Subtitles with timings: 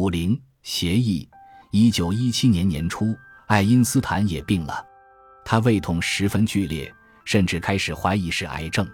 [0.00, 1.28] 五零协议。
[1.72, 3.14] 一九一七年年初，
[3.48, 4.82] 爱因斯坦也病了，
[5.44, 6.90] 他胃痛十分剧烈，
[7.26, 8.88] 甚至开始怀疑是癌症。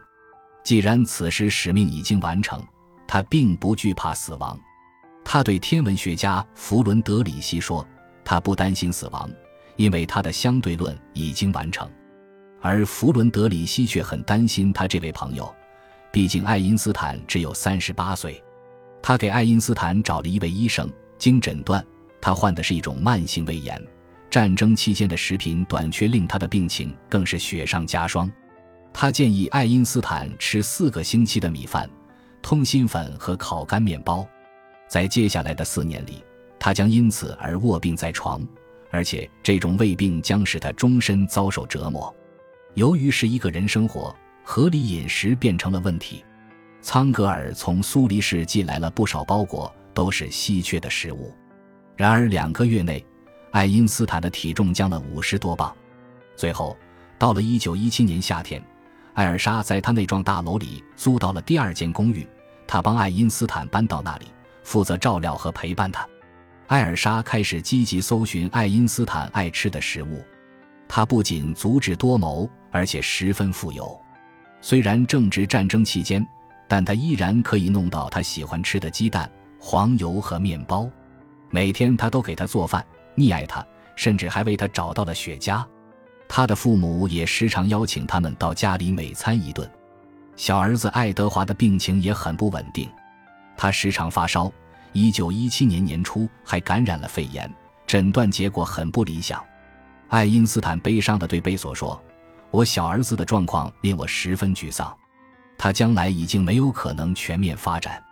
[0.65, 2.61] 既然此时使命已经完成，
[3.07, 4.59] 他并不惧怕死亡。
[5.25, 7.87] 他对天文学家弗伦德里希说
[8.25, 9.31] ：“他不担心死亡，
[9.77, 11.89] 因为他的相对论已经完成。”
[12.61, 15.55] 而弗伦德里希却很担心他这位朋友，
[16.11, 18.43] 毕竟爱因斯坦只有三十八岁。
[19.07, 21.87] 他给爱因斯坦找了一位医生，经诊断，
[22.21, 23.81] 他患的是一种慢性胃炎。
[24.29, 28.29] 战争期间的食品短缺令他的病情更是雪上加霜。
[28.93, 31.89] 他建议爱因斯坦吃四个星期的米饭、
[32.43, 34.27] 通心粉和烤干面包。
[34.89, 36.25] 在接下来的四年里，
[36.59, 38.45] 他将因此而卧病在床，
[38.91, 42.13] 而且这种胃病将使他终身遭受折磨。
[42.75, 46.25] 由于是一个人生活，合理饮食变成了问题。
[46.87, 51.35] 苍格尔从苏黎世寄来了不少包裹，都是稀缺的食物。
[51.97, 53.05] 然而两个月内，
[53.51, 55.77] 爱因斯坦的体重降了五十多磅。
[56.37, 56.77] 最后，
[57.19, 58.63] 到了一九一七年夏天，
[59.15, 62.25] 艾尔莎在他那幢大楼里租到了第二间公寓，
[62.69, 64.27] 他帮爱因斯坦搬到那里。
[64.63, 66.09] 负责照料和陪伴他，
[66.69, 70.25] 艾尔莎开始积极搜寻爱因斯坦爱吃的食物。
[70.87, 74.01] 他不仅足智多谋，而且十分富有。
[74.61, 76.25] 虽然正值战争期间，
[76.69, 80.89] 但他依然可以弄到他喜欢吃的鸡蛋、黄油和面包。
[81.51, 82.85] 每天他都给他做饭，
[83.17, 83.65] 溺爱他，
[83.95, 85.65] 甚至还为他找到了雪茄。
[86.29, 89.71] 他的父母也时常邀请他们到家里美餐一顿。
[90.35, 92.91] 小儿子爱德华的病情也很不稳定。
[93.57, 94.53] 他时常发烧，
[94.93, 97.51] 一九一七年年初还感染了肺炎，
[97.87, 99.43] 诊断结果很不理想。
[100.09, 101.99] 爱因斯坦悲伤地对贝索说
[102.51, 104.95] ：“我小儿子的状况令我十分沮丧，
[105.59, 108.03] 他将来已经没有可能全面发展。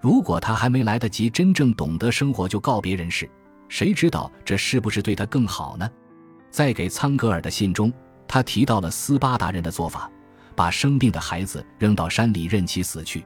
[0.00, 3.30] 如果他还没来得及真正懂得生活就告别人世，
[3.68, 5.88] 谁知道这是不是对他更好呢？”
[6.50, 7.90] 在给苍格尔的信中，
[8.28, 10.10] 他提到了斯巴达人的做法：
[10.54, 13.24] 把生病的孩子扔到山里任其死去。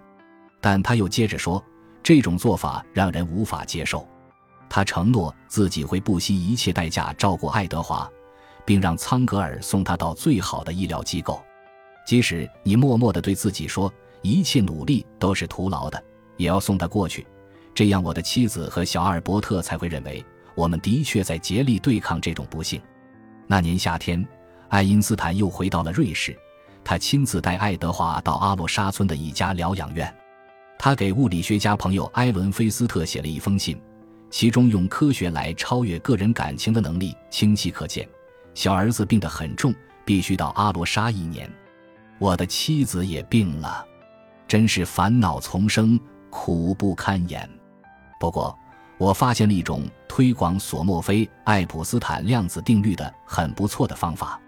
[0.60, 1.62] 但他又接着说，
[2.02, 4.06] 这种做法让人无法接受。
[4.68, 8.08] 他承诺自己会不惜一切代价照顾爱德华，
[8.64, 11.42] 并让苍格尔送他到最好的医疗机构。
[12.06, 16.02] 即使你默默地对自己说一切努力都是徒劳的，
[16.36, 17.26] 也要送他过去。
[17.74, 20.24] 这样，我的妻子和小阿尔伯特才会认为
[20.54, 22.80] 我们的确在竭力对抗这种不幸。
[23.46, 24.26] 那年夏天，
[24.68, 26.34] 爱因斯坦又回到了瑞士，
[26.82, 30.12] 他亲自带爱德华到阿罗沙村的一家疗养院。
[30.78, 33.80] 他给物理学家朋友埃伦·菲斯特写了一封信，
[34.30, 38.08] 其中用科学来超越个人感情的能力清晰可见。
[38.54, 39.74] 小儿子病得很重，
[40.04, 41.50] 必须到阿罗沙一年。
[42.18, 43.84] 我的妻子也病了，
[44.48, 45.98] 真是烦恼丛生，
[46.30, 47.48] 苦不堪言。
[48.18, 48.58] 不过，
[48.96, 54.40] 我发现了一种推广索莫菲爱普斯坦量子定律的很不错的方法。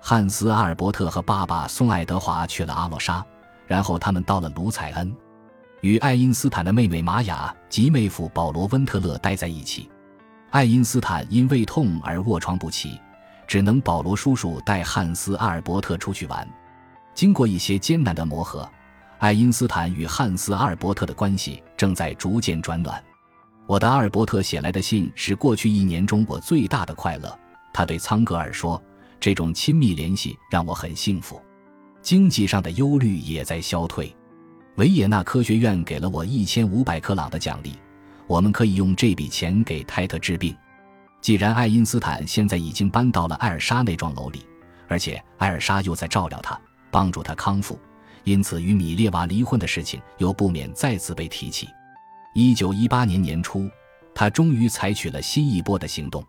[0.00, 3.24] 汉斯·阿尔伯特和爸爸送爱德华去了阿洛沙，
[3.66, 5.16] 然后他们到了卢采恩。
[5.80, 9.90] 与爱因斯坦的妹妹玛雅及妹夫保罗·温特勒待在一起。
[10.50, 13.00] 爱因斯坦因胃痛而卧床不起，
[13.46, 16.46] 只能保罗叔叔带汉斯·阿尔伯特出去玩。
[17.16, 18.70] 经过一些艰难的磨合，
[19.20, 23.02] 爱因斯坦与汉斯·阿尔伯特的关系正在逐渐转暖。
[23.66, 27.36] 我的阿尔伯特写来的信是过去一年中我最大的快乐。
[27.72, 28.80] 他对苍格尔说
[29.18, 31.40] ：“这种亲密联系让我很幸福，
[32.02, 34.14] 经济上的忧虑也在消退。”
[34.76, 37.72] 维也纳科学院给了我一千五百克朗的奖励，
[38.26, 40.54] 我们可以用这笔钱给泰特治病。
[41.22, 44.44] 既然爱因斯坦现在已经搬到了艾尔莎那幢楼里，
[44.86, 46.60] 而且艾尔莎又在照料他，
[46.96, 47.78] 帮助他康复，
[48.24, 51.68] 因此与米列娃离婚的事情又不免再次被提起。
[52.32, 53.68] 一九一八年年初，
[54.14, 56.24] 他终于采取了新一波的行动。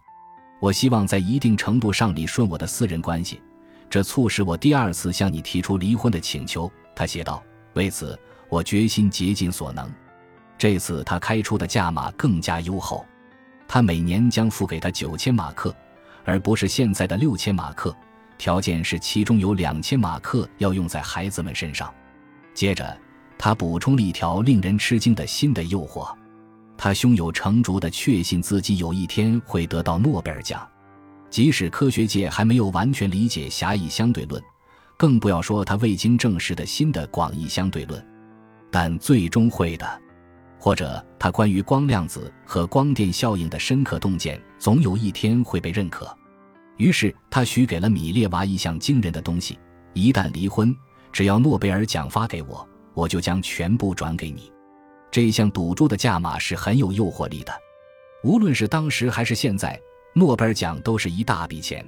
[0.60, 3.42] 我希望在一定程度上理顺我的私人关系，
[3.90, 6.70] 这促使我第二次向你提出离婚的请求。
[6.94, 7.42] 他写道
[7.74, 8.20] ：“为此。”
[8.50, 9.90] 我决心竭尽所能。
[10.58, 13.06] 这次他开出的价码更加优厚，
[13.68, 15.76] 他每年将付给他九千马克，
[16.24, 17.94] 而不是现在的六千马克。
[18.38, 21.94] 条件是其中有两千马克要用在孩子们身上。
[22.54, 22.98] 接着，
[23.38, 26.12] 他补充了一条令人吃惊的新的诱惑：
[26.78, 30.68] 他胸有成竹地确信自己有一天会得到诺贝尔奖，
[31.30, 34.42] 即使科学界还没有完全理解狭义相对论，
[34.98, 38.04] 更不要说他未经证实的新的广义相对论。
[38.72, 40.02] 但最终会的，
[40.60, 46.17] 或者他关于光量子和光电效应的深刻洞见，总有一天会被认可。
[46.78, 49.60] 于是他许给了米列娃一项惊人的东西：
[49.94, 50.76] 一旦离婚，
[51.12, 54.52] 只要诺贝尔奖发给我，我就将全部转给你。
[55.12, 57.54] 这项赌注的价码是很有诱惑力的。
[58.24, 59.80] 无论是当时还是现在，
[60.14, 61.86] 诺贝尔奖都是一大笔钱。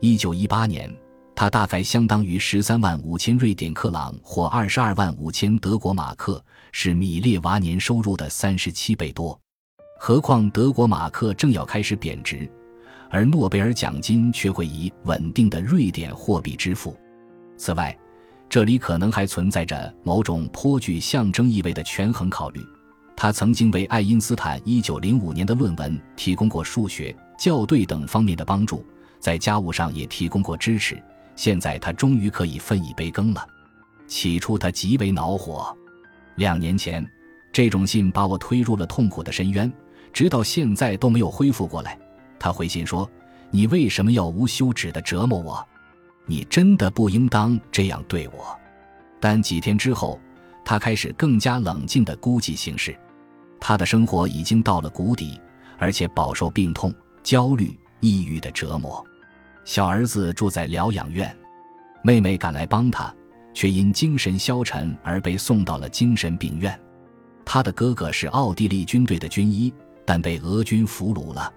[0.00, 0.92] 一九一八年，
[1.34, 6.42] 它大概相当于十三万五千瑞典克朗或二十二万五千德国马克，
[6.72, 9.38] 是米列娃年收入的三十七倍多。
[9.98, 12.50] 何况德国马克正要开始贬值，
[13.10, 16.96] 而诺贝尔奖金却会以稳定的瑞典货币支付。
[17.56, 17.96] 此外，
[18.48, 22.60] 这里可能还存在着某种颇具象征意味的权衡考虑。
[23.16, 28.84] 他曾经为爱因斯坦1905年的论文提供过数学、校对等方面的帮助，
[29.18, 31.02] 在家务上也提供过支持。
[31.34, 33.46] 现在他终于可以分一杯羹了。
[34.06, 35.76] 起初他极为恼火，
[36.36, 37.06] 两年前
[37.52, 39.72] 这种信把我推入了痛苦的深渊。
[40.12, 41.98] 直到现在都没有恢复过来。
[42.38, 43.08] 他回信说
[43.50, 45.66] ：“你为什么要无休止地折磨我？
[46.26, 48.58] 你真的不应当这样对我。”
[49.20, 50.20] 但几天之后，
[50.64, 52.96] 他开始更加冷静地估计形势。
[53.58, 55.40] 他的生活已经到了谷底，
[55.78, 59.04] 而且饱受病痛、焦虑、抑郁的折磨。
[59.64, 61.36] 小儿子住在疗养院，
[62.02, 63.12] 妹妹赶来帮他，
[63.54, 66.78] 却因精神消沉而被送到了精神病院。
[67.44, 69.72] 他的哥哥是奥地利军队的军医。
[70.08, 71.52] 但被俄军俘虏了，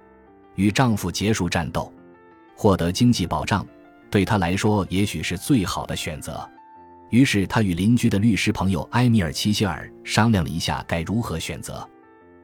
[0.59, 1.89] 与丈夫结束战斗，
[2.53, 3.65] 获得经济保障，
[4.11, 6.45] 对她来说也许是最好的选择。
[7.11, 11.87] 于是她与邻居的律师朋友埃米尔·齐歇尔商量了一下该如何选择。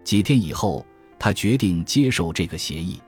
[0.06, 0.86] 几天以后，
[1.20, 3.02] 她决定接受这个协议，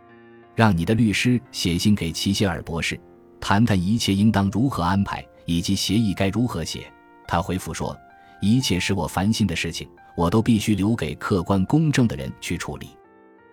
[0.54, 3.00] 让你的律师写信给齐歇尔博士，
[3.39, 6.92] 谈谈一切应当如何安排以及协议该如何写。
[7.25, 7.98] 他回复说
[8.42, 9.88] ：“一切使我烦心的事情。”
[10.18, 12.97] 我都必须留给客观公正的人去处理。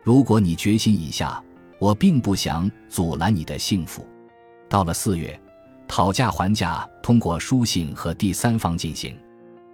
[0.05, 1.43] 如果你决心已下，
[1.79, 4.07] 我并不想阻拦你的幸福。
[4.69, 5.41] 到了四月，
[5.89, 9.19] 讨价还价通过书信和第三方进行。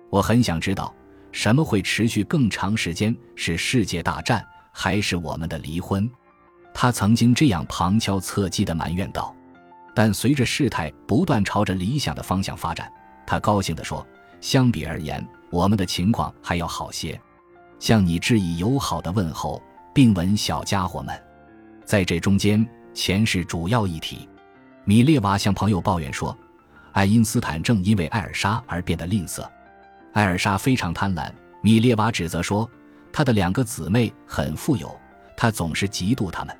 [0.08, 0.94] 我很想知道，
[1.32, 3.14] 什么会持续更长时间？
[3.34, 6.08] 是世界大战，还是我们的离婚？
[6.72, 9.34] 他曾经这样旁敲侧击地埋怨道。
[9.96, 12.88] 但随着事态不断朝着理想的方向发展，
[13.26, 14.06] 他高兴地说
[14.40, 17.20] ：“相比而言。”我们的情况还要好些，
[17.80, 19.60] 向你致以友好的问候，
[19.92, 21.14] 并吻小家伙们。
[21.84, 24.28] 在这中间，钱是主要议题。
[24.84, 26.36] 米列娃向朋友抱怨说，
[26.92, 29.46] 爱因斯坦正因为艾尔莎而变得吝啬。
[30.12, 31.30] 艾尔莎非常贪婪，
[31.62, 32.68] 米列娃指责说，
[33.12, 34.98] 他的两个姊妹很富有，
[35.36, 36.56] 他总是嫉妒他们。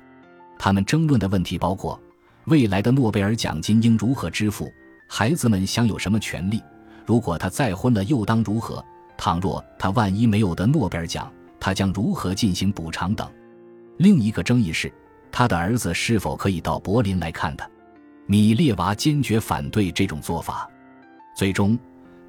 [0.57, 1.99] 他们争论的问题包括
[2.45, 4.71] 未来的诺贝尔奖金应如何支付，
[5.07, 6.61] 孩子们享有什么权利。
[7.05, 8.83] 如果他再婚了，又当如何？
[9.17, 11.31] 倘若他万一没有得诺贝尔奖，
[11.61, 13.31] 他将如何进行补偿等？
[13.97, 14.91] 另一个争议是，
[15.31, 17.69] 他的儿子是否可以到柏林来看他？
[18.25, 20.67] 米列娃坚决反对这种做法。
[21.35, 21.77] 最终，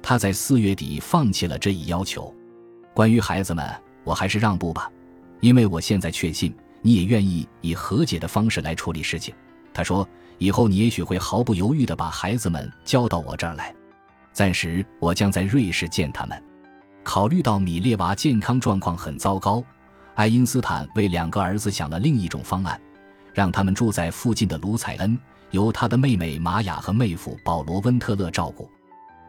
[0.03, 2.33] 他在四月底放弃了这一要求。
[2.93, 3.67] 关于孩子们，
[4.03, 4.87] 我还是让步吧，
[5.39, 9.33] 因为我现在确信你也愿意以和解的方式来处理事情。
[9.73, 10.07] 他说
[10.37, 13.73] ：“以后你也许会毫不犹豫地把孩子们交到我这儿来。”
[14.31, 16.39] 暂时，我将在瑞士见他们。
[17.03, 19.63] 考虑到米列娃健康状况很糟糕，
[20.15, 22.79] 爱因斯坦为两个儿子想了另一种方案，
[23.33, 25.17] 让他们住在附近的卢采恩，
[25.51, 28.69] 由他的妹妹玛雅和妹夫保罗·温特勒照顾。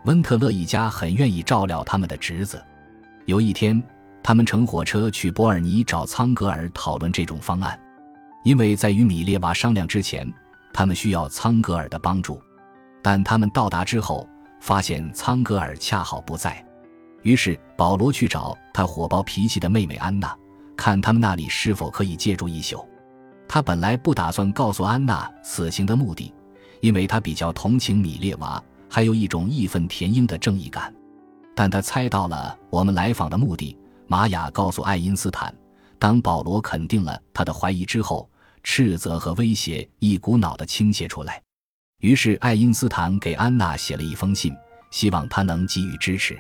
[0.05, 2.63] 温特勒一家很愿意照料他们的侄子。
[3.25, 3.83] 有一天，
[4.23, 7.79] 他们乘火车去伯尔尼找苍格尔讨论这种方案，
[8.45, 10.31] 因为在与米列娃商量之前，
[10.73, 12.41] 他们需要苍格尔的帮助。
[13.03, 14.29] 但他们到达之后，
[14.61, 16.65] 发现苍格尔恰好不在，
[17.25, 20.37] 于是保罗去找他火爆脾气的妹妹安娜，
[20.77, 22.87] 看他们那里是否可以借住一宿。
[23.49, 26.33] 他本来不打算告诉安娜此行的目的，
[26.81, 30.95] 因为他比较同情米列娃，还有一种义愤填膺的正义感。
[31.55, 33.77] 但他猜到了我们来访的目的。
[34.07, 35.55] 玛雅告诉爱因斯坦，
[35.99, 38.29] 当保罗肯定了他的怀疑之后，
[38.63, 41.41] 斥责和威胁一股脑的倾泻出来。
[42.01, 44.55] 于是，爱因斯坦给安娜写了一封信，
[44.91, 46.39] 希望她能给予支持。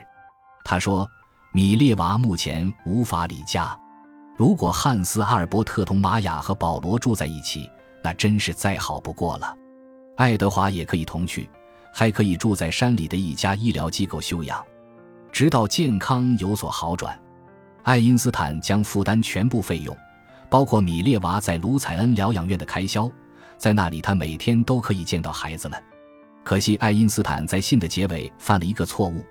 [0.64, 1.08] 他说
[1.52, 3.78] ：“米列娃目前无法离家，
[4.36, 7.70] 如果汉斯·阿尔伯特同玛雅和保罗住在一起，
[8.02, 9.54] 那真是再好不过了。
[10.16, 11.48] 爱德华也可以同去，
[11.92, 14.64] 还可以住在山里的一家医疗机构休养，
[15.30, 17.16] 直到健康有所好转。
[17.82, 19.94] 爱因斯坦将负担全部费用，
[20.48, 23.10] 包括米列娃在卢采恩疗养院的开销。”
[23.56, 25.80] 在那里，他每天都可以见到孩子们。
[26.42, 29.24] 可惜，爱因斯坦在信的结尾犯了一个错误，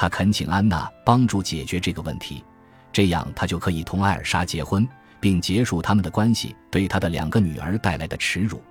[0.00, 2.44] 他恳请安娜帮助解决这个问题，
[2.92, 4.88] 这样他就可以同艾尔莎结婚，
[5.18, 8.62] 并结束他们的关系对他的两个女儿带来的耻辱。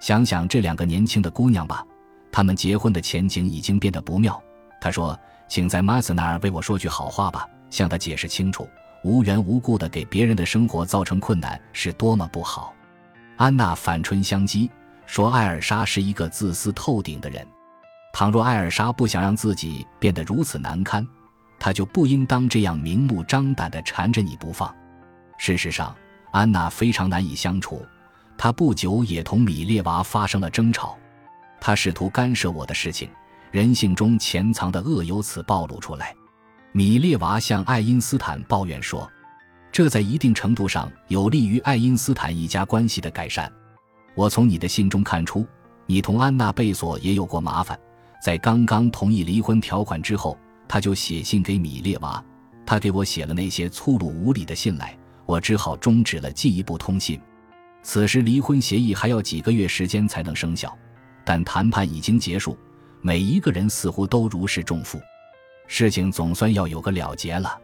[0.00, 1.84] 想想这两个年轻的姑娘吧，
[2.32, 4.42] 他们结婚的前景已经变得不妙。
[4.80, 5.14] 他说
[5.46, 8.66] ：“请在马斯那儿为我说句好话吧，向他解释清楚，
[9.04, 12.72] 无缘无故的给别人的生活造成困难是多么不好。
[13.36, 14.70] 安娜反唇相讥，
[15.04, 17.46] 说艾尔莎是一个自私透顶的人。
[18.12, 21.06] 倘若艾尔莎不想让自己变得如此难堪，
[21.58, 24.72] 她就不应当这样明目张胆地缠着你不放。
[25.38, 25.96] 事实上，
[26.30, 27.84] 安娜非常难以相处，
[28.36, 30.96] 她不久也同米列娃发生了争吵。
[31.58, 33.08] 她试图干涉我的事情，
[33.50, 36.14] 人性中潜藏的恶由此暴露出来。
[36.72, 39.10] 米列娃向爱因斯坦抱怨说
[39.72, 43.50] ：“这在一定程度上有利于爱因斯坦一家关系的改善。
[44.14, 45.46] 我从你的信中看出，
[45.86, 47.78] 你同安娜贝索也有过麻烦。
[48.22, 50.38] 在刚刚同意离婚条款之后，
[50.68, 52.24] 他就写信给米列娃，
[52.64, 57.20] 他给我写了那些粗鲁无礼的信来，我只好终止了进一步通信。
[57.82, 60.72] 此时离婚协议还要几个月时间才能生效，
[61.24, 62.56] 但谈判已经结束，
[63.00, 65.02] 每一个人似乎都如释重负。”
[65.66, 67.58] 事情总算要有个了结了，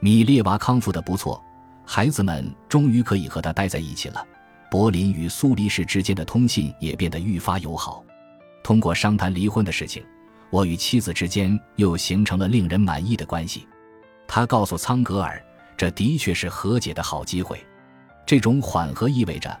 [0.00, 1.42] 米列娃康复的不错，
[1.86, 4.22] 孩子们终于可以和他待在一起了。
[4.70, 8.04] 柏林与苏黎世之间的通信也变得愈发友好。
[8.64, 10.04] 通过商谈离婚的事情，
[10.50, 13.68] 我与妻子之间又形成了令人满意的关系。
[14.26, 15.40] 他告诉苍格尔，
[15.76, 17.64] 这的确是和解的好机会。
[18.26, 19.56] 这种缓和意味着，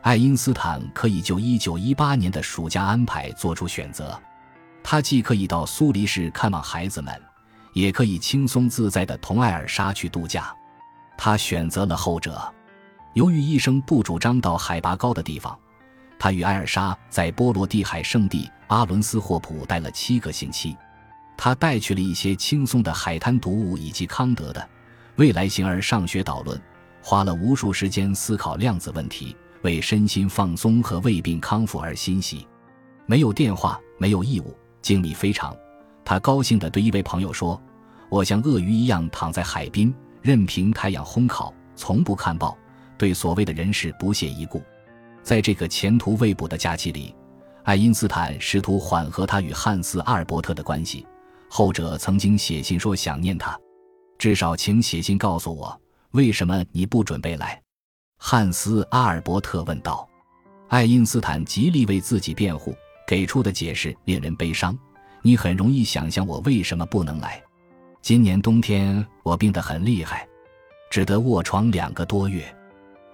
[0.00, 4.18] 爱因斯坦可以就1918年的暑假安排做出选择。
[4.82, 7.12] 他既可以到苏黎世看望孩子们。
[7.74, 10.54] 也可以轻松自在的同艾尔莎去度假，
[11.18, 12.40] 他选择了后者。
[13.14, 15.58] 由于医生不主张到海拔高的地方，
[16.24, 20.74] 他与艾尔莎在波罗的海圣地阿伦斯霍普待了七个星期。
[21.36, 24.58] 他带去了一些轻松的海滩读物以及康德的
[25.16, 26.58] 《未来形而上学导论》，
[27.02, 32.48] 花了无数时间思考量子问题，为身心放松和胃病康复而欣喜。
[33.04, 35.54] 没有电话，没有义务，经历非常。
[36.06, 37.62] 他高兴地对一位朋友说
[38.08, 42.56] ：“我像鳄鱼一样躺在海滨，任凭太阳烘烤，从不看报，
[42.96, 44.62] 对所谓的人事不屑一顾。”
[45.24, 47.14] 在这个前途未卜的假期里，
[47.62, 51.06] 爱因斯坦试图缓和他与汉斯·阿尔伯特的关系。
[51.48, 53.58] 后者曾经写信说想念他，
[54.18, 57.60] 至少请写信告诉我为什么你不准备来。”
[58.20, 60.06] 汉斯·阿尔伯特问道。
[60.68, 62.74] 爱因斯坦极力为自己辩护，
[63.06, 64.76] 给出的解释令人悲伤。
[65.22, 67.40] 你很容易想象我为什么不能来。
[68.02, 70.26] 今年冬天我病得很厉害，
[70.90, 72.44] 只得卧床两个多月。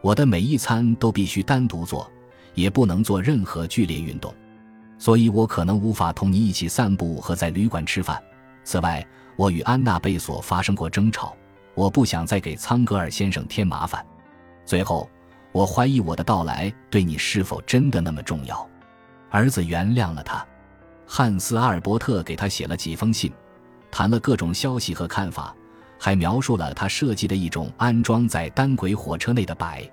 [0.02, 2.10] 我的每一餐都必须单独做，
[2.54, 4.34] 也不能做任何剧烈运动，
[4.98, 8.22] 所以我可能无法同你一起散步和在旅馆吃饭。
[8.64, 11.36] 此外，我与安娜贝索发生过争吵，
[11.74, 14.04] 我不想再给苍格尔先生添麻烦。
[14.64, 15.08] 最后，
[15.52, 18.68] 我怀疑我的到来对你是否真的那么重要。
[19.30, 20.44] 儿子原谅了他。
[21.06, 23.32] 汉斯·阿尔伯特给他写了几封信，
[23.90, 25.54] 谈了各种消息和看法，
[26.00, 29.88] 还描述了他设计的一种安装在单轨火车内的摆。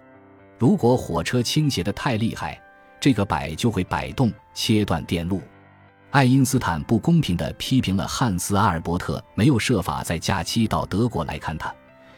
[0.58, 2.60] 如果火车倾斜的太厉害，
[3.00, 5.42] 这个摆就会摆动，切断电路。
[6.10, 11.76] 爱因斯坦不公平地批评了汉斯·阿尔伯特，没有设法在假期到德国来看他，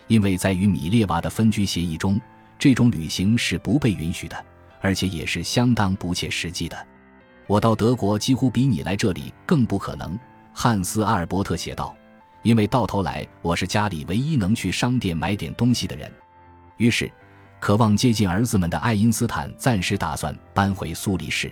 [0.07, 2.21] 因为在与米列娃的分居协议中，
[2.59, 4.45] 这种旅行是不被允许的，
[4.79, 6.77] 而且也是相当不切实际的。
[7.47, 10.17] 我到德国几乎比你来这里更不可能，
[10.53, 11.95] 汉斯·阿尔伯特写道，
[12.41, 16.11] 因为到头来我是家里唯一能去商店买点东西的人。
[16.77, 17.11] 于是，
[17.59, 21.51] 渴望接近儿子们的爱因斯坦暂时打算搬回苏黎世。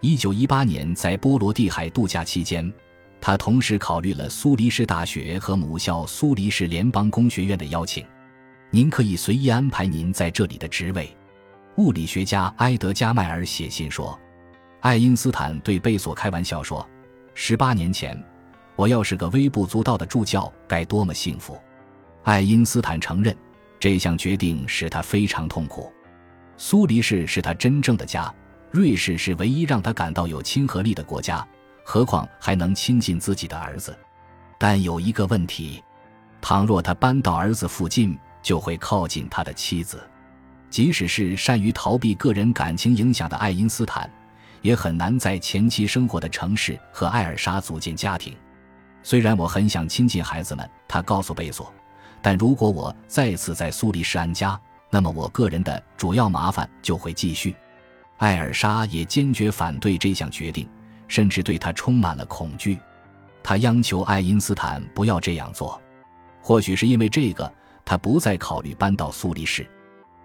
[0.00, 2.72] 一九一八年在波罗的海度假期间，
[3.20, 8.04] 他同时考虑了苏黎世大学和母校苏黎世联邦工学院的邀请。
[8.70, 11.14] 您可以随意安排您在这里的职位。
[11.76, 14.18] 物理学家埃德加迈尔写信说。
[14.80, 16.84] 爱因斯坦对贝索开玩笑说
[17.34, 18.20] ：“十八年前，
[18.82, 21.56] 我要是个微不足道的助教，该多么幸福！”
[22.24, 23.32] 爱因斯坦承认，
[23.78, 25.92] 这项决定使他非常痛苦。
[26.56, 28.34] 苏黎世是他真正的家，
[28.72, 31.46] 瑞士是唯一让他感到有亲和力的国家，
[31.84, 33.96] 何况还能亲近自己的儿子。
[34.58, 35.80] 但有一个问题：
[36.40, 40.02] 倘若他搬到儿子附近，就会靠近他的妻子。
[40.70, 44.10] 即使是善于逃避个人感情影响的爱因斯坦。
[44.60, 48.32] 也很难在前期生活的城市和艾尔莎组建家庭。
[49.02, 51.72] 虽然我很想亲近孩子们，他告诉贝索，
[52.20, 54.58] 但如果我再次在苏黎世安家，
[54.90, 57.54] 那么我个人的主要麻烦就会继续。
[58.18, 60.68] 艾尔莎也坚决反对这项决定，
[61.08, 62.78] 甚至对他充满了恐惧。
[63.42, 65.80] 他央求爱因斯坦不要这样做。
[66.40, 67.52] 或许是因为这个，
[67.84, 69.68] 他不再考虑搬到苏黎世。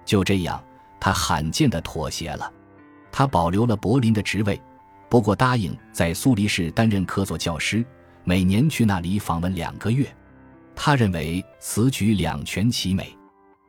[0.05, 0.63] 就这样，
[0.99, 2.51] 他罕见的妥协了。
[3.11, 4.61] 他保留了柏林的职位，
[5.09, 7.83] 不过答应在苏黎世担任客座教师，
[8.27, 10.05] 每年去那里访问两个月。
[10.75, 13.17] 他认为此举两全其美。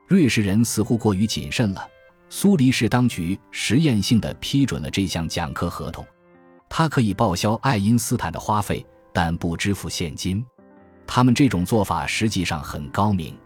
[0.09, 1.89] 瑞士人似乎过于谨慎了。
[2.29, 6.05] 苏黎世当局实验性的批准了这项讲课合同，
[6.69, 10.45] 他可以报销爱因斯坦的花费，但不支付现金。
[11.07, 13.39] 他们这种做法实际上很高明。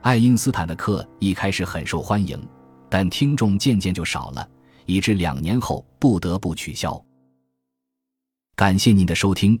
[0.00, 2.42] 爱因斯坦的课一开始很受欢迎，
[2.88, 4.48] 但听众渐渐就少了，
[4.86, 6.98] 以致两年后不得不取消。
[8.56, 9.60] 感谢您的收听，